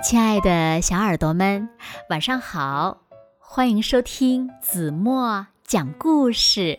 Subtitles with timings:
[0.00, 1.68] 亲爱的小耳朵们，
[2.08, 2.98] 晚上好！
[3.40, 6.78] 欢迎收听子墨讲故事，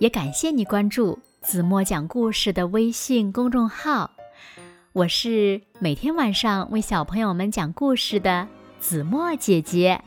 [0.00, 4.10] 也感谢你关注子墨讲故事的微信公众号。
[4.92, 8.48] 我是每天晚上为小朋友们讲故事的
[8.80, 10.02] 子墨姐姐。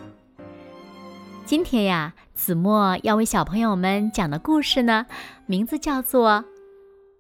[1.46, 5.06] 今天呀，子墨要为小朋友们讲的故事呢，
[5.46, 6.32] 名字叫做《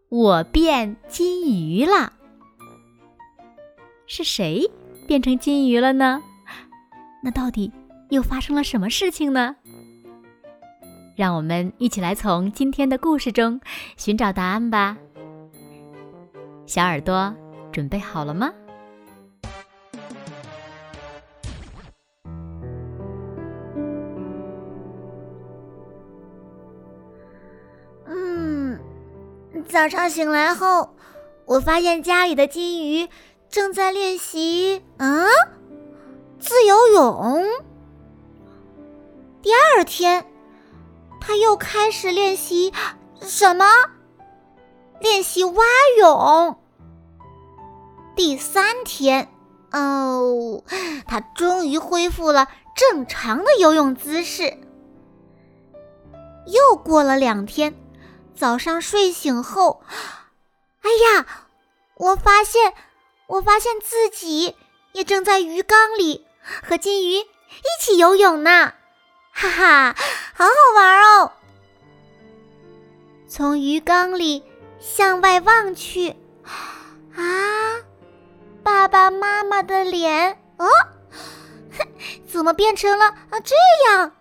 [0.09, 1.93] 我变金鱼了》，
[4.05, 4.69] 是谁？
[5.07, 6.21] 变成金鱼了呢？
[7.23, 7.71] 那到底
[8.09, 9.55] 又发生了什么事情呢？
[11.15, 13.59] 让我们一起来从今天的故事中
[13.95, 14.97] 寻找答案吧。
[16.65, 17.33] 小耳朵
[17.71, 18.51] 准备好了吗？
[28.07, 28.79] 嗯，
[29.67, 30.95] 早上醒来后，
[31.45, 33.07] 我发现家里的金鱼。
[33.49, 35.27] 正在练习嗯，
[36.39, 37.45] 自由泳。
[39.41, 40.25] 第二天，
[41.21, 42.73] 他又开始练习
[43.21, 43.65] 什么？
[44.99, 45.63] 练习蛙
[45.99, 46.59] 泳。
[48.15, 49.29] 第三天，
[49.71, 50.63] 哦，
[51.07, 54.57] 他终于恢复了正常的游泳姿势。
[56.47, 57.75] 又过了两天，
[58.35, 59.81] 早上睡醒后，
[60.81, 61.25] 哎呀，
[61.95, 62.73] 我发现。
[63.27, 64.55] 我发现自己
[64.91, 66.25] 也正在鱼缸里
[66.63, 67.25] 和金鱼一
[67.79, 68.73] 起游泳呢，
[69.31, 69.95] 哈哈，
[70.33, 71.31] 好好玩哦！
[73.27, 74.43] 从鱼缸里
[74.79, 76.15] 向外望去，
[77.15, 77.81] 啊，
[78.63, 80.67] 爸爸妈妈的脸，哦，
[82.27, 83.55] 怎么变成了啊这
[83.89, 84.11] 样？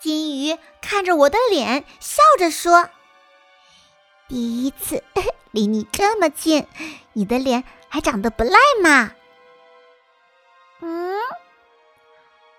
[0.00, 2.90] 金鱼看着我的脸，笑着说
[4.28, 5.02] ：“第一次。
[5.50, 6.66] ”离你这么近，
[7.14, 9.12] 你的脸还长得不赖嘛？
[10.82, 11.14] 嗯，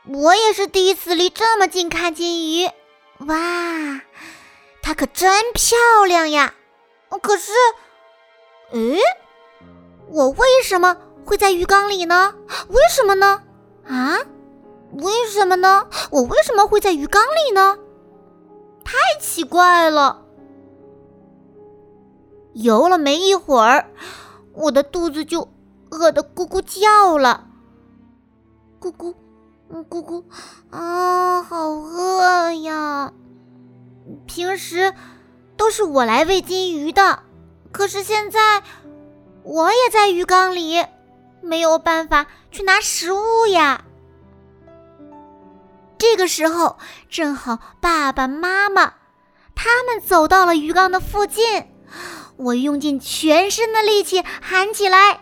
[0.08, 2.66] 我也是第一次离这么近看金鱼，
[3.20, 4.02] 哇，
[4.82, 6.56] 它可真漂亮呀！
[7.22, 7.52] 可是，
[8.72, 9.00] 诶，
[10.08, 12.34] 我为什么会在鱼缸里呢？
[12.70, 13.44] 为什么呢？
[13.88, 14.18] 啊，
[14.94, 15.88] 为什么呢？
[16.10, 17.78] 我为什么会在鱼缸里呢？
[18.84, 20.26] 太奇怪了。
[22.62, 23.90] 游了没一会儿，
[24.54, 25.48] 我的肚子就
[25.92, 27.48] 饿得咕咕叫了，
[28.82, 29.16] 咕咕，
[29.72, 30.26] 咕咕，
[30.70, 33.14] 啊，好饿呀！
[34.28, 34.94] 平时
[35.56, 37.24] 都是我来喂金鱼的，
[37.72, 38.62] 可是现在
[39.44, 40.86] 我也在鱼缸里，
[41.40, 43.86] 没有办法去拿食物呀。
[45.98, 46.78] 这个时候，
[47.10, 48.96] 正好爸爸妈妈
[49.56, 51.66] 他们走到了鱼缸的附近。
[52.40, 55.20] 我用尽全身的力气喊起来：“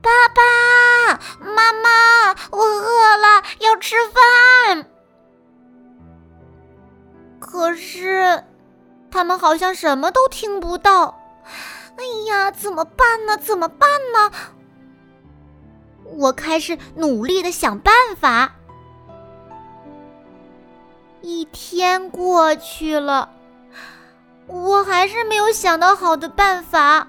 [0.00, 4.88] 爸爸妈妈，我饿了，要吃饭。”
[7.40, 8.44] 可是，
[9.10, 11.18] 他们好像什么都听不到。
[11.96, 13.36] 哎呀，怎么办呢？
[13.36, 14.30] 怎么办呢？
[16.04, 18.54] 我开始努力的想办法。
[21.22, 23.32] 一天过去了。
[24.46, 27.08] 我还是没有想到好的办法，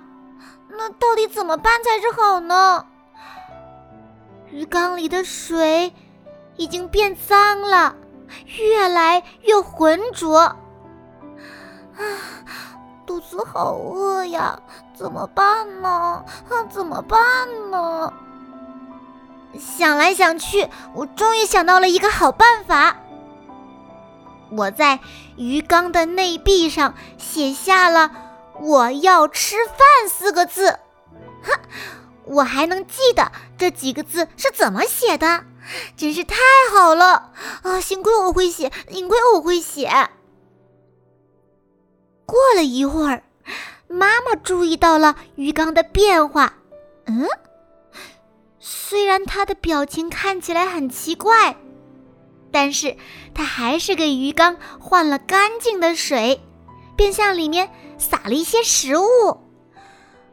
[0.69, 2.85] 那到底怎么办才是好呢？
[4.49, 5.93] 鱼缸里的水
[6.55, 7.95] 已经变脏了，
[8.57, 10.39] 越来越浑浊。
[10.39, 10.55] 啊，
[13.05, 14.59] 肚子好饿呀，
[14.95, 15.89] 怎么办呢？
[15.89, 17.19] 啊，怎么办
[17.69, 18.11] 呢？
[19.59, 22.95] 想来想去，我终于想到了一个好办法。
[24.51, 24.99] 我在
[25.35, 28.11] 鱼缸的内壁上写下了
[28.61, 29.77] “我要吃饭”
[30.09, 30.79] 四个字，
[31.43, 31.59] 哼，
[32.25, 35.43] 我还能记得这几个字是怎么写的，
[35.95, 36.37] 真是太
[36.71, 37.31] 好了
[37.63, 37.81] 啊！
[37.81, 39.89] 幸亏我会写，幸亏我会写。
[42.25, 43.23] 过了一会儿，
[43.87, 46.53] 妈妈注意到了鱼缸的变化，
[47.05, 47.27] 嗯，
[48.59, 51.57] 虽然她的表情看起来很奇怪。
[52.59, 52.97] 但是
[53.35, 56.41] 他还是给鱼缸换了干净的水，
[56.95, 59.05] 并向里面撒了一些食物。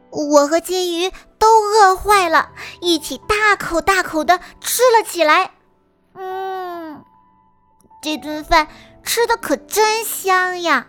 [0.09, 2.49] 我和金鱼都饿坏了，
[2.81, 5.51] 一起大口大口的吃了起来。
[6.15, 7.05] 嗯，
[8.01, 8.69] 这顿饭
[9.03, 10.87] 吃的可真香呀！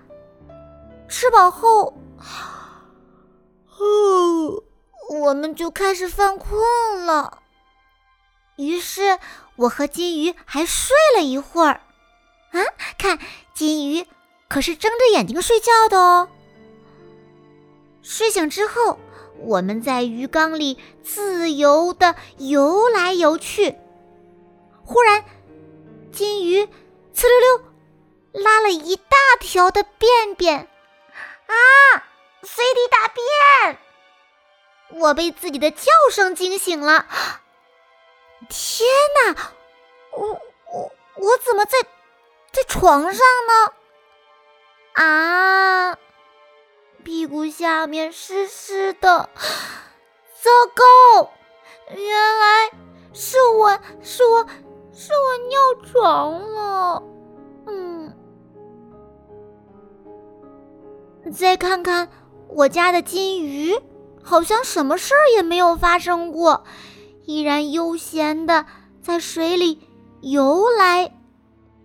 [1.06, 1.98] 吃饱后，
[3.78, 4.64] 哦，
[5.10, 7.42] 我们就开始犯困了。
[8.56, 9.18] 于是。
[9.56, 11.80] 我和金鱼还睡了一会儿，
[12.52, 12.60] 啊，
[12.98, 13.18] 看
[13.54, 14.06] 金鱼
[14.48, 16.28] 可是睁着眼睛睡觉的哦。
[18.02, 18.98] 睡醒之后，
[19.38, 23.74] 我们在鱼缸里自由的游来游去。
[24.84, 25.24] 忽然，
[26.12, 30.68] 金鱼呲溜溜拉了一大条的便便，
[31.46, 31.54] 啊，
[32.42, 33.78] 随地大便！
[35.00, 37.06] 我被自己的叫声惊醒了。
[38.48, 39.52] 天哪，
[40.12, 40.28] 我
[40.72, 41.78] 我我怎么在
[42.52, 43.72] 在床上呢？
[44.94, 45.98] 啊！
[47.04, 49.30] 屁股下面湿湿的，
[50.42, 51.30] 糟糕！
[51.94, 52.70] 原来
[53.12, 54.46] 是我是我
[54.92, 57.02] 是我尿床了。
[57.66, 58.12] 嗯，
[61.32, 62.08] 再看看
[62.48, 63.78] 我家的金鱼，
[64.22, 66.64] 好像什么事儿也没有发生过，
[67.26, 68.64] 依然悠闲的
[69.02, 69.78] 在水里
[70.22, 71.12] 游来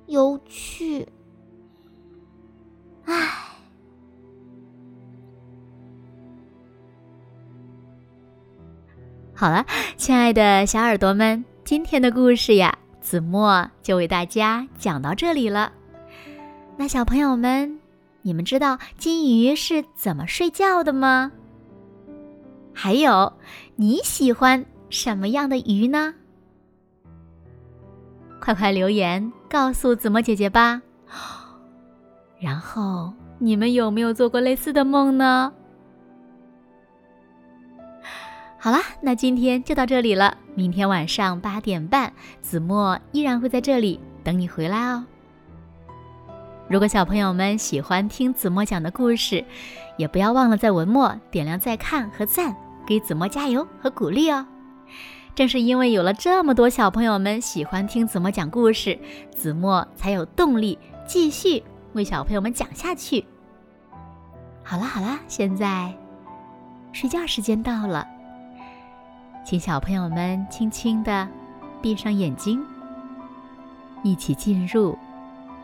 [0.05, 1.07] 游去。
[3.05, 3.29] 唉。
[9.33, 9.65] 好了，
[9.97, 15.71] 亲爱的小耳朵们，今天的故事呀，子墨就为大家讲到这里了。
[16.77, 17.79] 那小朋友们，
[18.21, 21.31] 你们知道金鱼是怎么睡觉的吗？
[22.71, 23.33] 还有，
[23.75, 26.13] 你喜欢什么样的鱼呢？
[28.39, 30.81] 快快留言告诉子墨姐姐吧。
[32.39, 35.53] 然后，你们有没有做过类似的梦呢？
[38.59, 40.37] 好啦，那今天就到这里了。
[40.53, 42.11] 明天晚上八点半，
[42.41, 45.05] 子墨依然会在这里等你回来哦。
[46.67, 49.43] 如果小朋友们喜欢听子墨讲的故事，
[49.97, 52.55] 也不要忘了在文末点亮再看和赞，
[52.85, 54.45] 给子墨加油和鼓励哦。
[55.33, 58.99] 正是因为有了这么多小朋友们喜欢听子墨讲故事，
[59.33, 60.77] 子墨才有动力
[61.07, 63.25] 继续为小朋友们讲下去。
[64.63, 65.93] 好啦好啦，现在
[66.91, 68.07] 睡觉时间到了。
[69.43, 71.27] 请小朋友们轻轻地
[71.81, 72.63] 闭上眼睛，
[74.03, 74.97] 一起进入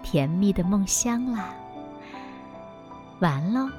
[0.02, 1.54] 甜蜜的梦乡啦！
[3.20, 3.70] 完喽。